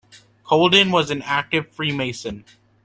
Colden 0.43 0.89
was 0.89 1.11
an 1.11 1.21
active 1.21 1.71
Freemason. 1.71 2.43